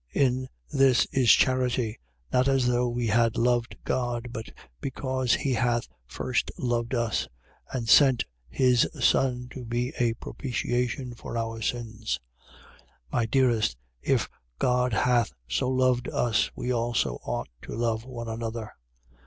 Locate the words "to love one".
17.61-18.27